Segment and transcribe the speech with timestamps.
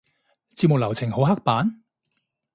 [0.55, 1.79] 節目流程好刻板？